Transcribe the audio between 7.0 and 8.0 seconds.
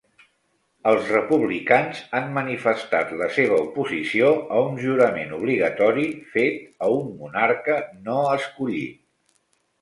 monarca